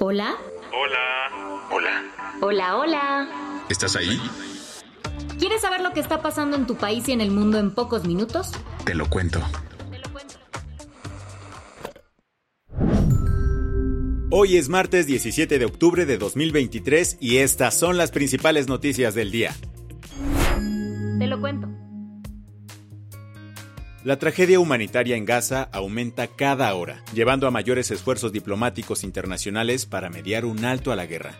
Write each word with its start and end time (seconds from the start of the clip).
Hola. 0.00 0.36
Hola. 0.72 1.66
Hola. 1.72 2.04
Hola, 2.40 2.76
hola. 2.76 3.64
¿Estás 3.68 3.96
ahí? 3.96 4.20
¿Quieres 5.40 5.60
saber 5.60 5.80
lo 5.80 5.92
que 5.92 5.98
está 5.98 6.22
pasando 6.22 6.56
en 6.56 6.68
tu 6.68 6.76
país 6.76 7.08
y 7.08 7.12
en 7.12 7.20
el 7.20 7.32
mundo 7.32 7.58
en 7.58 7.74
pocos 7.74 8.04
minutos? 8.06 8.52
Te 8.84 8.94
lo 8.94 9.10
cuento. 9.10 9.40
Hoy 14.30 14.56
es 14.56 14.68
martes 14.68 15.08
17 15.08 15.58
de 15.58 15.64
octubre 15.64 16.06
de 16.06 16.16
2023 16.16 17.16
y 17.20 17.38
estas 17.38 17.76
son 17.76 17.96
las 17.96 18.12
principales 18.12 18.68
noticias 18.68 19.16
del 19.16 19.32
día. 19.32 19.56
La 24.04 24.16
tragedia 24.16 24.60
humanitaria 24.60 25.16
en 25.16 25.24
Gaza 25.24 25.68
aumenta 25.72 26.28
cada 26.28 26.72
hora, 26.76 27.02
llevando 27.12 27.48
a 27.48 27.50
mayores 27.50 27.90
esfuerzos 27.90 28.32
diplomáticos 28.32 29.02
internacionales 29.02 29.86
para 29.86 30.08
mediar 30.08 30.44
un 30.44 30.64
alto 30.64 30.92
a 30.92 30.96
la 30.96 31.06
guerra. 31.06 31.34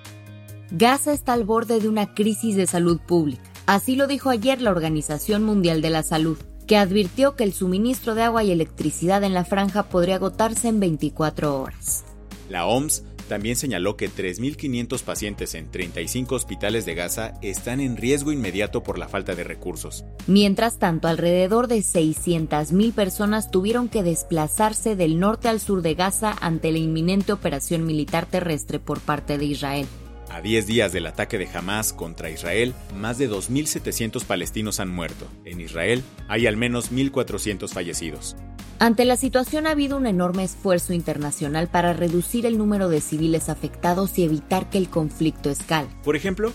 Gaza 0.73 1.13
está 1.13 1.35
al 1.35 1.45
borde 1.45 1.79
de 1.79 1.89
una 1.89 2.15
crisis 2.15 2.57
de 2.57 2.67
salud 2.67 2.99
pública. 3.01 3.45
Así 3.67 3.95
lo 3.95 4.09
dijo 4.09 4.29
ayer 4.29 4.61
la 4.61 4.73
Organización 4.73 5.45
Mundial 5.45 5.83
de 5.83 5.91
la 5.91 6.03
Salud, 6.03 6.37
que 6.67 6.77
advirtió 6.77 7.37
que 7.37 7.45
el 7.45 7.53
suministro 7.53 8.17
de 8.17 8.25
agua 8.25 8.43
y 8.43 8.51
electricidad 8.51 9.23
en 9.23 9.35
la 9.35 9.45
franja 9.45 9.85
podría 9.85 10.17
agotarse 10.17 10.67
en 10.67 10.81
24 10.81 11.61
horas. 11.61 12.05
La 12.49 12.67
OMS 12.67 13.05
también 13.29 13.55
señaló 13.55 13.97
que 13.97 14.11
3.500 14.11 15.03
pacientes 15.03 15.55
en 15.55 15.71
35 15.71 16.35
hospitales 16.35 16.85
de 16.85 16.95
Gaza 16.95 17.35
están 17.43 17.81
en 17.81 17.97
riesgo 17.97 18.33
inmediato 18.33 18.83
por 18.83 18.99
la 18.99 19.09
falta 19.09 19.35
de 19.35 19.45
recursos. 19.45 20.05
Mientras 20.27 20.79
tanto, 20.79 21.07
alrededor 21.07 21.69
de 21.69 21.79
600.000 21.79 22.93
personas 22.93 23.51
tuvieron 23.51 23.89
que 23.89 24.03
desplazarse 24.03 24.97
del 24.97 25.21
norte 25.21 25.49
al 25.49 25.61
sur 25.61 25.83
de 25.83 25.95
Gaza 25.95 26.35
ante 26.41 26.73
la 26.73 26.79
inminente 26.79 27.33
operación 27.33 27.87
militar 27.87 28.27
terrestre 28.27 28.81
por 28.81 29.01
parte 29.01 29.39
de 29.39 29.45
Israel. 29.45 29.87
A 30.31 30.41
10 30.41 30.67
días 30.67 30.93
del 30.93 31.07
ataque 31.07 31.39
de 31.39 31.49
Hamas 31.49 31.93
contra 31.93 32.31
Israel, 32.31 32.75
más 32.97 33.19
de 33.19 33.31
2.700 33.31 34.25
palestinos 34.25 34.79
han 34.79 34.91
muerto. 34.91 35.27
En 35.45 35.61
Israel 35.61 36.03
hay 36.29 36.47
al 36.47 36.57
menos 36.57 36.93
1.400 36.93 37.73
fallecidos. 37.73 38.37
Ante 38.81 39.05
la 39.05 39.17
situación 39.17 39.67
ha 39.67 39.71
habido 39.71 39.97
un 39.97 40.07
enorme 40.07 40.45
esfuerzo 40.45 40.93
internacional 40.93 41.67
para 41.67 41.95
reducir 41.95 42.47
el 42.47 42.57
número 42.57 42.89
de 42.89 43.01
civiles 43.01 43.49
afectados 43.49 44.17
y 44.19 44.25
evitar 44.25 44.71
que 44.71 44.79
el 44.79 44.89
conflicto 44.89 45.51
escale. 45.51 45.89
Por 46.05 46.15
ejemplo, 46.15 46.53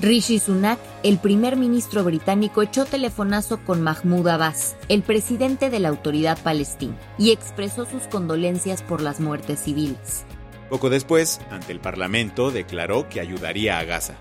Rishi 0.00 0.38
Sunak, 0.38 0.78
el 1.02 1.18
primer 1.18 1.56
ministro 1.56 2.04
británico, 2.04 2.62
echó 2.62 2.84
telefonazo 2.84 3.58
con 3.64 3.82
Mahmoud 3.82 4.28
Abbas, 4.28 4.76
el 4.88 5.02
presidente 5.02 5.68
de 5.68 5.80
la 5.80 5.88
autoridad 5.88 6.38
palestina, 6.40 6.94
y 7.18 7.32
expresó 7.32 7.84
sus 7.84 8.04
condolencias 8.04 8.84
por 8.84 9.00
las 9.00 9.18
muertes 9.18 9.58
civiles. 9.58 10.24
Poco 10.70 10.88
después, 10.88 11.40
ante 11.50 11.72
el 11.72 11.80
Parlamento, 11.80 12.52
declaró 12.52 13.08
que 13.08 13.20
ayudaría 13.20 13.80
a 13.80 13.84
Gaza. 13.84 14.14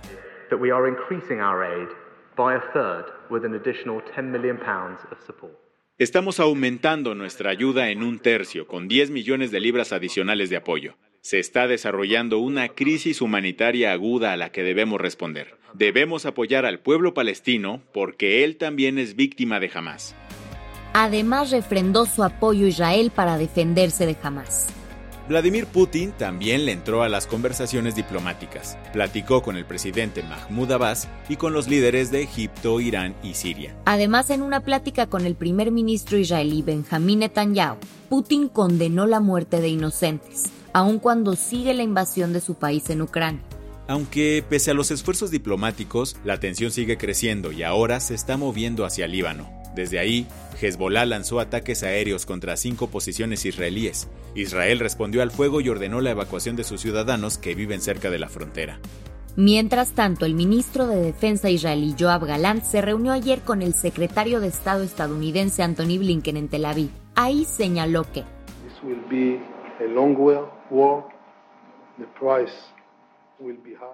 That 0.50 0.60
we 0.60 0.72
are 0.72 0.90
increasing 0.90 1.42
our 1.42 1.64
aid 1.64 1.90
by 2.36 2.56
a 2.56 2.62
third 2.74 3.06
with 3.30 3.46
an 3.46 3.54
additional 3.54 4.02
10 4.16 4.32
million 4.32 4.58
pounds 4.58 5.02
of 5.12 5.20
support. 5.28 5.65
Estamos 5.98 6.42
aumentando 6.42 7.16
nuestra 7.16 7.52
ayuda 7.52 7.90
en 7.90 8.04
un 8.04 8.20
tercio, 8.20 8.68
con 8.68 8.90
10 8.90 9.12
millones 9.12 9.50
de 9.52 9.62
libras 9.62 9.94
adicionales 9.94 10.50
de 10.50 10.58
apoyo. 10.58 10.98
Se 11.22 11.40
está 11.40 11.68
desarrollando 11.68 12.40
una 12.40 12.68
crisis 12.68 13.22
humanitaria 13.22 13.94
aguda 13.94 14.34
a 14.34 14.38
la 14.38 14.52
que 14.52 14.62
debemos 14.62 15.00
responder. 15.00 15.56
Debemos 15.74 16.26
apoyar 16.26 16.66
al 16.66 16.80
pueblo 16.80 17.14
palestino 17.14 17.82
porque 17.94 18.44
él 18.44 18.58
también 18.58 19.00
es 19.00 19.16
víctima 19.16 19.62
de 19.62 19.72
Hamas. 19.74 20.16
Además, 20.92 21.52
refrendó 21.52 22.06
su 22.06 22.26
apoyo 22.26 22.66
a 22.66 22.70
Israel 22.70 23.10
para 23.16 23.38
defenderse 23.38 24.06
de 24.06 24.18
Hamas. 24.22 24.75
Vladimir 25.28 25.66
Putin 25.66 26.12
también 26.12 26.66
le 26.66 26.72
entró 26.72 27.02
a 27.02 27.10
las 27.10 27.26
conversaciones 27.26 27.96
diplomáticas. 27.96 28.78
Platicó 28.94 29.42
con 29.42 29.58
el 29.58 29.66
presidente 29.66 30.22
Mahmoud 30.22 30.72
Abbas 30.72 31.08
y 31.28 31.38
con 31.38 31.52
los 31.52 31.68
líderes 31.68 32.12
de 32.12 32.22
Egipto, 32.22 32.80
Irán 32.80 33.16
y 33.24 33.34
Siria. 33.34 33.76
Además, 33.86 34.30
en 34.30 34.44
una 34.44 34.60
plática 34.60 35.08
con 35.08 35.26
el 35.26 35.36
primer 35.36 35.72
ministro 35.72 36.18
israelí 36.18 36.62
Benjamín 36.62 37.20
Netanyahu, 37.20 37.78
Putin 38.08 38.50
condenó 38.50 39.08
la 39.08 39.20
muerte 39.20 39.62
de 39.62 39.70
inocentes, 39.70 40.44
aun 40.74 41.00
cuando 41.00 41.36
sigue 41.36 41.74
la 41.74 41.82
invasión 41.82 42.32
de 42.32 42.42
su 42.42 42.54
país 42.54 42.90
en 42.92 43.02
Ucrania. 43.02 43.42
Aunque 43.88 44.44
pese 44.48 44.72
a 44.72 44.74
los 44.74 44.90
esfuerzos 44.90 45.30
diplomáticos, 45.30 46.18
la 46.24 46.40
tensión 46.40 46.72
sigue 46.72 46.98
creciendo 46.98 47.52
y 47.52 47.64
ahora 47.64 48.00
se 48.00 48.16
está 48.16 48.36
moviendo 48.36 48.84
hacia 48.84 49.08
Líbano. 49.08 49.48
Desde 49.76 50.00
ahí, 50.00 50.26
Hezbollah 50.60 51.06
lanzó 51.06 51.40
ataques 51.40 51.84
aéreos 51.84 52.26
contra 52.26 52.58
cinco 52.58 52.88
posiciones 52.88 53.46
israelíes. 53.46 54.08
Israel 54.34 54.80
respondió 54.80 55.22
al 55.22 55.32
fuego 55.32 55.62
y 55.62 55.70
ordenó 55.70 56.02
la 56.02 56.12
evacuación 56.12 56.56
de 56.56 56.64
sus 56.64 56.82
ciudadanos 56.82 57.38
que 57.38 57.54
viven 57.56 57.82
cerca 57.82 58.10
de 58.10 58.20
la 58.20 58.30
frontera. 58.30 58.80
Mientras 59.36 59.92
tanto, 59.92 60.26
el 60.26 60.34
ministro 60.34 60.88
de 60.88 60.96
Defensa 60.96 61.50
israelí 61.50 61.94
Joab 62.00 62.26
Galant 62.26 62.64
se 62.64 62.82
reunió 62.82 63.12
ayer 63.12 63.42
con 63.42 63.62
el 63.62 63.74
secretario 63.74 64.40
de 64.40 64.48
Estado 64.48 64.82
estadounidense 64.82 65.62
Anthony 65.62 65.98
Blinken 66.00 66.38
en 66.38 66.48
Tel 66.48 66.66
Aviv. 66.66 66.90
Ahí 67.16 67.44
señaló 67.44 68.06
que 68.12 68.24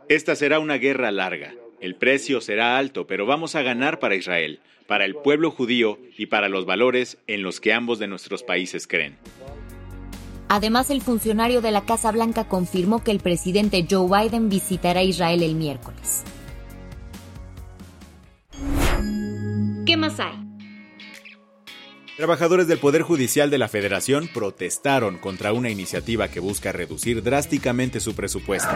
esta 0.09 0.35
será 0.35 0.59
una 0.59 0.75
guerra 0.75 1.11
larga. 1.11 1.53
El 1.79 1.95
precio 1.95 2.41
será 2.41 2.77
alto, 2.77 3.07
pero 3.07 3.25
vamos 3.25 3.55
a 3.55 3.63
ganar 3.63 3.99
para 3.99 4.15
Israel, 4.15 4.59
para 4.87 5.05
el 5.05 5.15
pueblo 5.15 5.51
judío 5.51 5.97
y 6.17 6.27
para 6.27 6.47
los 6.47 6.65
valores 6.65 7.17
en 7.27 7.41
los 7.41 7.59
que 7.59 7.73
ambos 7.73 7.97
de 7.97 8.07
nuestros 8.07 8.43
países 8.43 8.87
creen. 8.87 9.17
Además, 10.47 10.89
el 10.89 11.01
funcionario 11.01 11.61
de 11.61 11.71
la 11.71 11.85
Casa 11.85 12.11
Blanca 12.11 12.47
confirmó 12.47 13.03
que 13.03 13.11
el 13.11 13.19
presidente 13.19 13.87
Joe 13.89 14.07
Biden 14.07 14.49
visitará 14.49 15.01
Israel 15.01 15.43
el 15.43 15.55
miércoles. 15.55 16.23
¿Qué 19.85 19.97
más 19.97 20.19
hay? 20.19 20.50
Trabajadores 22.21 22.67
del 22.67 22.77
Poder 22.77 23.01
Judicial 23.01 23.49
de 23.49 23.57
la 23.57 23.67
Federación 23.67 24.29
protestaron 24.31 25.17
contra 25.17 25.53
una 25.53 25.71
iniciativa 25.71 26.27
que 26.27 26.39
busca 26.39 26.71
reducir 26.71 27.23
drásticamente 27.23 27.99
su 27.99 28.13
presupuesto. 28.13 28.69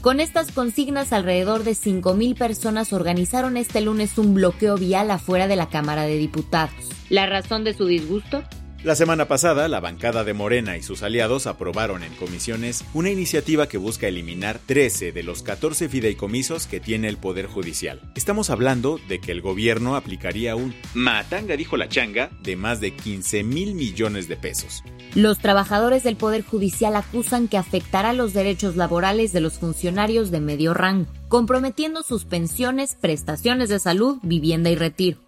Con 0.00 0.18
estas 0.18 0.50
consignas, 0.50 1.12
alrededor 1.12 1.62
de 1.62 1.72
5.000 1.72 2.38
personas 2.38 2.94
organizaron 2.94 3.58
este 3.58 3.82
lunes 3.82 4.16
un 4.16 4.32
bloqueo 4.32 4.78
vial 4.78 5.10
afuera 5.10 5.46
de 5.46 5.56
la 5.56 5.68
Cámara 5.68 6.04
de 6.04 6.16
Diputados. 6.16 6.88
¿La 7.10 7.26
razón 7.26 7.62
de 7.62 7.74
su 7.74 7.84
disgusto? 7.84 8.42
La 8.82 8.94
semana 8.94 9.28
pasada, 9.28 9.68
la 9.68 9.78
bancada 9.78 10.24
de 10.24 10.32
Morena 10.32 10.78
y 10.78 10.82
sus 10.82 11.02
aliados 11.02 11.46
aprobaron 11.46 12.02
en 12.02 12.14
comisiones 12.14 12.82
una 12.94 13.10
iniciativa 13.10 13.68
que 13.68 13.76
busca 13.76 14.08
eliminar 14.08 14.58
13 14.58 15.12
de 15.12 15.22
los 15.22 15.42
14 15.42 15.90
fideicomisos 15.90 16.66
que 16.66 16.80
tiene 16.80 17.08
el 17.08 17.18
Poder 17.18 17.44
Judicial. 17.44 18.00
Estamos 18.14 18.48
hablando 18.48 18.98
de 19.06 19.20
que 19.20 19.32
el 19.32 19.42
gobierno 19.42 19.96
aplicaría 19.96 20.56
un 20.56 20.74
matanga, 20.94 21.58
dijo 21.58 21.76
la 21.76 21.90
changa, 21.90 22.30
de 22.42 22.56
más 22.56 22.80
de 22.80 22.94
15 22.94 23.42
mil 23.42 23.74
millones 23.74 24.28
de 24.28 24.36
pesos. 24.38 24.82
Los 25.14 25.40
trabajadores 25.40 26.02
del 26.02 26.16
Poder 26.16 26.42
Judicial 26.42 26.96
acusan 26.96 27.48
que 27.48 27.58
afectará 27.58 28.14
los 28.14 28.32
derechos 28.32 28.76
laborales 28.76 29.34
de 29.34 29.42
los 29.42 29.58
funcionarios 29.58 30.30
de 30.30 30.40
medio 30.40 30.72
rango, 30.72 31.10
comprometiendo 31.28 32.02
sus 32.02 32.24
pensiones, 32.24 32.96
prestaciones 32.98 33.68
de 33.68 33.78
salud, 33.78 34.20
vivienda 34.22 34.70
y 34.70 34.76
retiro 34.76 35.18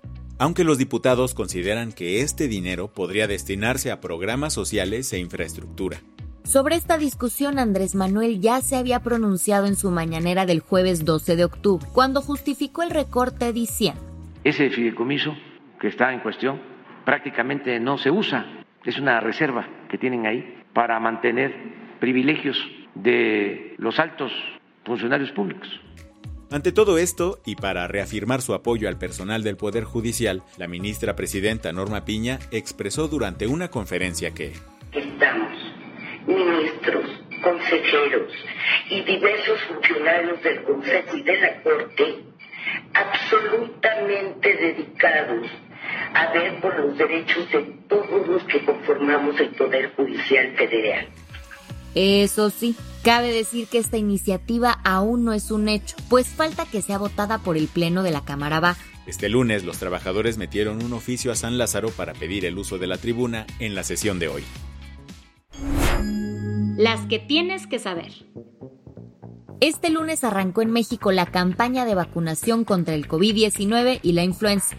aunque 0.43 0.65
los 0.65 0.77
diputados 0.77 1.35
consideran 1.35 1.93
que 1.93 2.21
este 2.21 2.49
dinero 2.49 2.89
podría 2.89 3.29
destinarse 3.29 3.93
a 3.93 4.00
programas 4.00 4.53
sociales 4.53 5.12
e 5.12 5.21
infraestructura. 5.21 5.99
Sobre 6.43 6.75
esta 6.75 6.99
discusión, 6.99 7.61
Andrés 7.61 7.94
Manuel 7.94 8.41
ya 8.41 8.61
se 8.61 8.75
había 8.75 8.99
pronunciado 9.05 9.67
en 9.67 9.77
su 9.77 9.93
mañanera 9.93 10.44
del 10.44 10.59
jueves 10.59 11.05
12 11.05 11.37
de 11.37 11.44
octubre, 11.44 11.87
cuando 11.93 12.23
justificó 12.23 12.83
el 12.83 12.91
recorte 12.91 13.53
diciendo, 13.53 14.00
Ese 14.43 14.69
fideicomiso 14.71 15.33
que 15.81 15.87
está 15.87 16.12
en 16.12 16.19
cuestión 16.19 16.61
prácticamente 17.05 17.79
no 17.79 17.97
se 17.99 18.11
usa, 18.11 18.65
es 18.85 18.99
una 18.99 19.21
reserva 19.21 19.69
que 19.89 19.97
tienen 19.97 20.27
ahí 20.27 20.65
para 20.73 20.99
mantener 20.99 21.55
privilegios 22.00 22.59
de 22.97 23.77
los 23.79 23.97
altos 24.00 24.33
funcionarios 24.85 25.31
públicos. 25.31 25.69
Ante 26.52 26.70
todo 26.70 26.99
esto, 26.99 27.40
y 27.46 27.56
para 27.56 27.88
reafirmar 27.88 28.43
su 28.43 28.52
apoyo 28.52 28.87
al 28.87 28.99
personal 28.99 29.43
del 29.43 29.56
Poder 29.56 29.84
Judicial, 29.84 30.43
la 30.58 30.69
ministra 30.69 31.16
presidenta 31.16 31.72
Norma 31.72 32.04
Piña 32.04 32.40
expresó 32.50 33.08
durante 33.08 33.46
una 33.46 33.69
conferencia 33.69 34.32
que 34.32 34.52
estamos 34.93 35.52
ministros, 36.26 37.06
consejeros 37.43 38.31
y 38.90 39.00
diversos 39.00 39.62
funcionarios 39.62 40.43
del 40.43 40.62
Consejo 40.64 41.16
y 41.16 41.22
de 41.22 41.40
la 41.40 41.62
Corte 41.62 42.25
absolutamente 42.93 44.55
dedicados 44.55 45.48
a 46.12 46.32
ver 46.34 46.60
por 46.60 46.78
los 46.78 46.98
derechos 46.98 47.50
de 47.50 47.62
todos 47.88 48.28
los 48.28 48.44
que 48.44 48.62
conformamos 48.62 49.40
el 49.40 49.48
Poder 49.52 49.90
Judicial 49.96 50.55
Federal. 50.55 51.08
Eso 51.94 52.50
sí, 52.50 52.75
cabe 53.03 53.33
decir 53.33 53.67
que 53.69 53.79
esta 53.79 53.99
iniciativa 53.99 54.79
aún 54.85 55.25
no 55.25 55.33
es 55.33 55.50
un 55.50 55.69
hecho, 55.69 55.97
pues 56.09 56.27
falta 56.29 56.65
que 56.65 56.83
sea 56.83 56.99
votada 56.99 57.39
por 57.39 57.56
el 57.56 57.69
Pleno 57.69 58.03
de 58.03 58.11
la 58.11 58.25
Cámara 58.25 58.61
Baja. 58.61 58.83
Este 59.06 59.29
lunes 59.29 59.65
los 59.65 59.79
trabajadores 59.79 60.39
metieron 60.39 60.83
un 60.83 60.93
oficio 60.93 61.33
a 61.33 61.37
San 61.37 61.59
Lázaro 61.59 61.91
para 61.91 62.12
pedir 62.15 62.44
el 62.44 62.56
uso 62.56 62.79
de 62.79 62.87
la 62.87 62.99
tribuna 62.99 63.47
en 63.59 63.75
la 63.75 63.83
sesión 63.83 64.19
de 64.19 64.29
hoy. 64.29 64.44
Las 66.77 67.06
que 67.06 67.19
tienes 67.19 67.67
que 67.67 67.79
saber. 67.79 68.12
Este 69.61 69.91
lunes 69.91 70.25
arrancó 70.25 70.62
en 70.62 70.71
México 70.71 71.12
la 71.12 71.27
campaña 71.27 71.85
de 71.85 71.94
vacunación 71.94 72.65
contra 72.65 72.94
el 72.94 73.06
COVID-19 73.06 74.00
y 74.03 74.12
la 74.12 74.25
influenza. 74.25 74.77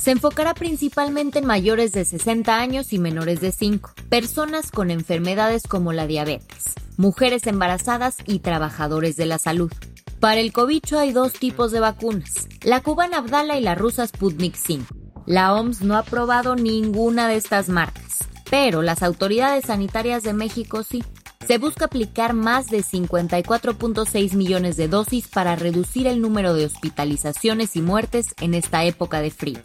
Se 0.00 0.12
enfocará 0.12 0.54
principalmente 0.54 1.40
en 1.40 1.44
mayores 1.44 1.92
de 1.92 2.06
60 2.06 2.58
años 2.58 2.94
y 2.94 2.98
menores 2.98 3.42
de 3.42 3.52
5, 3.52 3.92
personas 4.08 4.70
con 4.70 4.90
enfermedades 4.90 5.64
como 5.68 5.92
la 5.92 6.06
diabetes, 6.06 6.72
mujeres 6.96 7.46
embarazadas 7.46 8.16
y 8.26 8.38
trabajadores 8.38 9.16
de 9.16 9.26
la 9.26 9.36
salud. 9.36 9.70
Para 10.18 10.40
el 10.40 10.54
cobicho 10.54 10.98
hay 10.98 11.12
dos 11.12 11.34
tipos 11.34 11.70
de 11.70 11.80
vacunas, 11.80 12.48
la 12.62 12.80
cubana 12.80 13.18
Abdala 13.18 13.58
y 13.58 13.60
la 13.60 13.74
rusa 13.74 14.06
Sputnik 14.06 14.54
5. 14.56 14.86
La 15.26 15.52
OMS 15.52 15.82
no 15.82 15.96
ha 15.96 15.98
aprobado 15.98 16.56
ninguna 16.56 17.28
de 17.28 17.36
estas 17.36 17.68
marcas, 17.68 18.16
pero 18.50 18.80
las 18.80 19.02
autoridades 19.02 19.66
sanitarias 19.66 20.22
de 20.22 20.32
México 20.32 20.82
sí. 20.82 21.04
Se 21.46 21.58
busca 21.58 21.86
aplicar 21.86 22.34
más 22.34 22.68
de 22.68 22.78
54.6 22.78 24.34
millones 24.34 24.76
de 24.76 24.88
dosis 24.88 25.26
para 25.28 25.56
reducir 25.56 26.06
el 26.06 26.20
número 26.20 26.54
de 26.54 26.66
hospitalizaciones 26.66 27.76
y 27.76 27.82
muertes 27.82 28.34
en 28.40 28.54
esta 28.54 28.84
época 28.84 29.20
de 29.20 29.30
frío. 29.30 29.60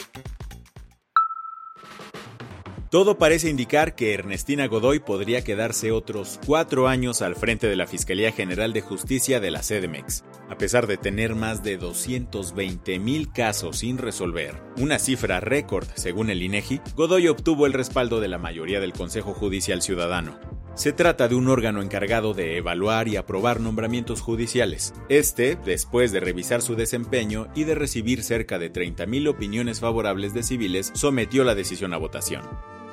Todo 2.95 3.17
parece 3.17 3.49
indicar 3.49 3.93
que 3.93 4.13
Ernestina 4.13 4.67
Godoy 4.67 4.99
podría 4.99 5.43
quedarse 5.43 5.91
otros 5.91 6.39
cuatro 6.45 6.87
años 6.87 7.21
al 7.21 7.35
frente 7.35 7.67
de 7.67 7.75
la 7.75 7.87
Fiscalía 7.87 8.31
General 8.31 8.71
de 8.71 8.79
Justicia 8.79 9.41
de 9.41 9.51
la 9.51 9.59
CDMEX, 9.59 10.23
a 10.49 10.57
pesar 10.57 10.87
de 10.87 10.95
tener 10.95 11.35
más 11.35 11.61
de 11.61 11.75
220 11.75 12.99
mil 12.99 13.33
casos 13.33 13.79
sin 13.79 13.97
resolver. 13.97 14.61
Una 14.77 14.97
cifra 14.97 15.41
récord, 15.41 15.87
según 15.95 16.29
el 16.29 16.41
INEGI, 16.41 16.79
Godoy 16.95 17.27
obtuvo 17.27 17.65
el 17.65 17.73
respaldo 17.73 18.21
de 18.21 18.29
la 18.29 18.37
mayoría 18.37 18.79
del 18.79 18.93
Consejo 18.93 19.33
Judicial 19.33 19.81
Ciudadano. 19.81 20.54
Se 20.75 20.91
trata 20.91 21.29
de 21.29 21.35
un 21.35 21.47
órgano 21.47 21.81
encargado 21.81 22.33
de 22.33 22.57
evaluar 22.57 23.07
y 23.07 23.15
aprobar 23.15 23.61
nombramientos 23.61 24.19
judiciales. 24.19 24.93
Este, 25.07 25.55
después 25.55 26.11
de 26.11 26.19
revisar 26.19 26.61
su 26.61 26.75
desempeño 26.75 27.47
y 27.55 27.63
de 27.63 27.75
recibir 27.75 28.23
cerca 28.23 28.59
de 28.59 28.71
30.000 28.71 29.29
opiniones 29.29 29.79
favorables 29.79 30.33
de 30.33 30.43
civiles, 30.43 30.91
sometió 30.93 31.45
la 31.45 31.55
decisión 31.55 31.93
a 31.93 31.97
votación. 31.97 32.43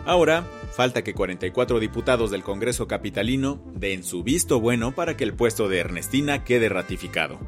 Ahora, 0.04 0.44
falta 0.76 1.02
que 1.02 1.12
44 1.12 1.80
diputados 1.80 2.30
del 2.30 2.44
Congreso 2.44 2.86
Capitalino 2.86 3.60
den 3.74 4.04
su 4.04 4.22
visto 4.22 4.60
bueno 4.60 4.94
para 4.94 5.16
que 5.16 5.24
el 5.24 5.34
puesto 5.34 5.68
de 5.68 5.80
Ernestina 5.80 6.44
quede 6.44 6.68
ratificado. 6.68 7.40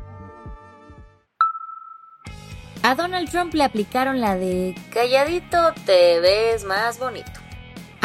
A 2.83 2.97
Donald 2.97 3.31
Trump 3.31 3.55
le 3.55 3.63
aplicaron 3.63 4.21
la 4.21 4.37
de 4.37 4.75
calladito 4.93 5.73
te 5.87 6.21
ves 6.21 6.65
más 6.65 6.99
bonito. 6.99 7.44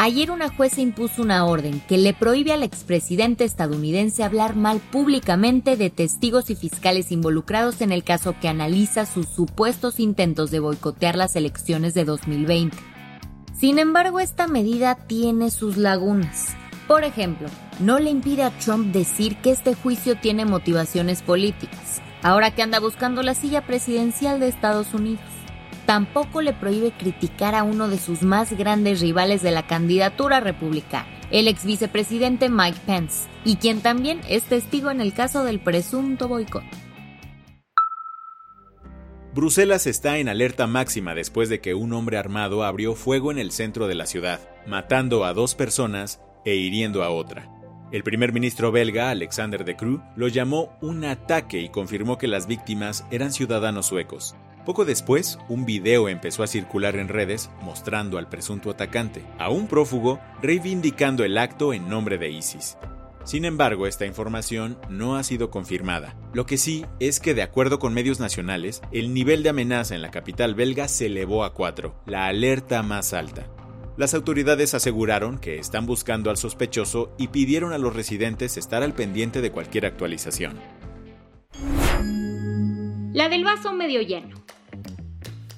Ayer 0.02 0.30
una 0.30 0.48
jueza 0.48 0.80
impuso 0.80 1.20
una 1.20 1.44
orden 1.44 1.82
que 1.86 1.98
le 1.98 2.14
prohíbe 2.14 2.54
al 2.54 2.62
expresidente 2.62 3.44
estadounidense 3.44 4.24
hablar 4.24 4.56
mal 4.56 4.78
públicamente 4.80 5.76
de 5.76 5.90
testigos 5.90 6.48
y 6.48 6.54
fiscales 6.54 7.12
involucrados 7.12 7.82
en 7.82 7.92
el 7.92 8.02
caso 8.02 8.34
que 8.40 8.48
analiza 8.48 9.04
sus 9.04 9.26
supuestos 9.26 10.00
intentos 10.00 10.50
de 10.50 10.58
boicotear 10.58 11.16
las 11.16 11.36
elecciones 11.36 11.92
de 11.92 12.06
2020. 12.06 12.78
Sin 13.52 13.78
embargo, 13.78 14.20
esta 14.20 14.46
medida 14.46 14.94
tiene 14.94 15.50
sus 15.50 15.76
lagunas. 15.76 16.56
Por 16.88 17.04
ejemplo, 17.04 17.48
no 17.78 17.98
le 17.98 18.08
impide 18.08 18.44
a 18.44 18.58
Trump 18.58 18.94
decir 18.94 19.36
que 19.42 19.50
este 19.50 19.74
juicio 19.74 20.16
tiene 20.16 20.46
motivaciones 20.46 21.20
políticas, 21.20 22.00
ahora 22.22 22.54
que 22.54 22.62
anda 22.62 22.80
buscando 22.80 23.22
la 23.22 23.34
silla 23.34 23.66
presidencial 23.66 24.40
de 24.40 24.48
Estados 24.48 24.94
Unidos. 24.94 25.39
Tampoco 25.90 26.40
le 26.40 26.52
prohíbe 26.52 26.92
criticar 26.92 27.56
a 27.56 27.64
uno 27.64 27.88
de 27.88 27.98
sus 27.98 28.22
más 28.22 28.56
grandes 28.56 29.00
rivales 29.00 29.42
de 29.42 29.50
la 29.50 29.66
candidatura 29.66 30.38
republicana, 30.38 31.08
el 31.32 31.48
ex 31.48 31.64
vicepresidente 31.64 32.48
Mike 32.48 32.78
Pence, 32.86 33.28
y 33.44 33.56
quien 33.56 33.80
también 33.80 34.20
es 34.28 34.44
testigo 34.44 34.92
en 34.92 35.00
el 35.00 35.12
caso 35.12 35.42
del 35.42 35.58
presunto 35.58 36.28
boicot. 36.28 36.62
Bruselas 39.34 39.88
está 39.88 40.18
en 40.18 40.28
alerta 40.28 40.68
máxima 40.68 41.16
después 41.16 41.48
de 41.48 41.60
que 41.60 41.74
un 41.74 41.92
hombre 41.92 42.18
armado 42.18 42.62
abrió 42.62 42.94
fuego 42.94 43.32
en 43.32 43.40
el 43.40 43.50
centro 43.50 43.88
de 43.88 43.96
la 43.96 44.06
ciudad, 44.06 44.38
matando 44.68 45.24
a 45.24 45.34
dos 45.34 45.56
personas 45.56 46.20
e 46.44 46.54
hiriendo 46.54 47.02
a 47.02 47.10
otra. 47.10 47.50
El 47.90 48.04
primer 48.04 48.32
ministro 48.32 48.70
belga, 48.70 49.10
Alexander 49.10 49.64
de 49.64 49.74
Croo, 49.74 50.04
lo 50.14 50.28
llamó 50.28 50.78
un 50.80 51.04
ataque 51.04 51.58
y 51.58 51.68
confirmó 51.68 52.16
que 52.16 52.28
las 52.28 52.46
víctimas 52.46 53.04
eran 53.10 53.32
ciudadanos 53.32 53.86
suecos. 53.86 54.36
Poco 54.70 54.84
después, 54.84 55.36
un 55.48 55.66
video 55.66 56.08
empezó 56.08 56.44
a 56.44 56.46
circular 56.46 56.94
en 56.94 57.08
redes 57.08 57.50
mostrando 57.60 58.18
al 58.18 58.28
presunto 58.28 58.70
atacante, 58.70 59.24
a 59.36 59.50
un 59.50 59.66
prófugo, 59.66 60.20
reivindicando 60.42 61.24
el 61.24 61.38
acto 61.38 61.74
en 61.74 61.88
nombre 61.88 62.18
de 62.18 62.30
ISIS. 62.30 62.78
Sin 63.24 63.44
embargo, 63.44 63.88
esta 63.88 64.06
información 64.06 64.78
no 64.88 65.16
ha 65.16 65.24
sido 65.24 65.50
confirmada. 65.50 66.14
Lo 66.32 66.46
que 66.46 66.56
sí 66.56 66.86
es 67.00 67.18
que, 67.18 67.34
de 67.34 67.42
acuerdo 67.42 67.80
con 67.80 67.94
medios 67.94 68.20
nacionales, 68.20 68.80
el 68.92 69.12
nivel 69.12 69.42
de 69.42 69.48
amenaza 69.48 69.96
en 69.96 70.02
la 70.02 70.12
capital 70.12 70.54
belga 70.54 70.86
se 70.86 71.06
elevó 71.06 71.42
a 71.42 71.52
4, 71.52 72.02
la 72.06 72.28
alerta 72.28 72.84
más 72.84 73.12
alta. 73.12 73.48
Las 73.96 74.14
autoridades 74.14 74.74
aseguraron 74.74 75.40
que 75.40 75.58
están 75.58 75.84
buscando 75.84 76.30
al 76.30 76.36
sospechoso 76.36 77.12
y 77.18 77.26
pidieron 77.26 77.72
a 77.72 77.78
los 77.78 77.96
residentes 77.96 78.56
estar 78.56 78.84
al 78.84 78.94
pendiente 78.94 79.40
de 79.40 79.50
cualquier 79.50 79.86
actualización. 79.86 80.60
La 83.12 83.28
del 83.28 83.42
vaso 83.42 83.72
medio 83.72 84.00
lleno. 84.02 84.39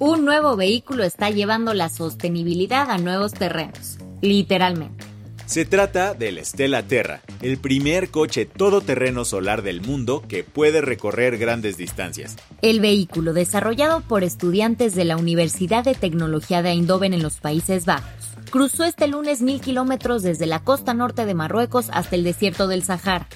Un 0.04 0.24
nuevo 0.24 0.56
vehículo 0.56 1.04
está 1.04 1.30
llevando 1.30 1.74
la 1.74 1.88
sostenibilidad 1.88 2.90
a 2.90 2.98
nuevos 2.98 3.32
terrenos, 3.34 3.98
literalmente. 4.20 5.04
Se 5.46 5.64
trata 5.64 6.12
del 6.12 6.44
Stella 6.44 6.82
Terra, 6.82 7.20
el 7.40 7.56
primer 7.56 8.10
coche 8.10 8.44
todoterreno 8.44 9.24
solar 9.24 9.62
del 9.62 9.80
mundo 9.80 10.24
que 10.26 10.42
puede 10.42 10.80
recorrer 10.80 11.38
grandes 11.38 11.76
distancias. 11.76 12.34
El 12.62 12.80
vehículo, 12.80 13.32
desarrollado 13.32 14.00
por 14.00 14.24
estudiantes 14.24 14.96
de 14.96 15.04
la 15.04 15.16
Universidad 15.16 15.84
de 15.84 15.94
Tecnología 15.94 16.62
de 16.62 16.70
Eindhoven 16.70 17.14
en 17.14 17.22
los 17.22 17.38
Países 17.38 17.86
Bajos, 17.86 18.31
cruzó 18.52 18.84
este 18.84 19.08
lunes 19.08 19.40
mil 19.40 19.60
kilómetros 19.60 20.22
desde 20.22 20.46
la 20.46 20.62
costa 20.62 20.92
norte 20.92 21.24
de 21.24 21.34
Marruecos 21.34 21.88
hasta 21.90 22.14
el 22.14 22.22
desierto 22.22 22.68
del 22.68 22.84
Sahara. 22.84 23.26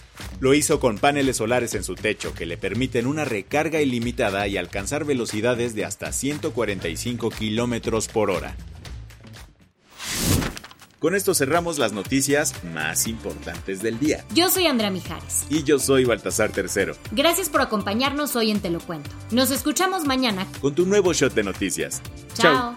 Lo 0.40 0.52
hizo 0.52 0.78
con 0.78 0.98
paneles 0.98 1.38
solares 1.38 1.74
en 1.74 1.82
su 1.82 1.94
techo 1.94 2.34
que 2.34 2.44
le 2.44 2.58
permiten 2.58 3.06
una 3.06 3.24
recarga 3.24 3.80
ilimitada 3.80 4.46
y 4.46 4.58
alcanzar 4.58 5.06
velocidades 5.06 5.74
de 5.74 5.86
hasta 5.86 6.12
145 6.12 7.30
kilómetros 7.30 8.08
por 8.08 8.30
hora. 8.30 8.54
Con 10.98 11.14
esto 11.14 11.34
cerramos 11.34 11.78
las 11.78 11.92
noticias 11.92 12.52
más 12.64 13.06
importantes 13.06 13.80
del 13.80 13.98
día. 13.98 14.24
Yo 14.34 14.50
soy 14.50 14.66
Andrea 14.66 14.90
Mijares. 14.90 15.46
Y 15.48 15.62
yo 15.62 15.78
soy 15.78 16.04
Baltasar 16.04 16.52
Tercero. 16.52 16.94
Gracias 17.12 17.48
por 17.48 17.62
acompañarnos 17.62 18.36
hoy 18.36 18.50
en 18.50 18.60
Te 18.60 18.70
lo 18.70 18.80
Cuento. 18.80 19.10
Nos 19.30 19.50
escuchamos 19.50 20.04
mañana 20.04 20.46
con 20.60 20.74
tu 20.74 20.84
nuevo 20.84 21.12
shot 21.14 21.32
de 21.32 21.44
noticias. 21.44 22.02
Chao. 22.34 22.76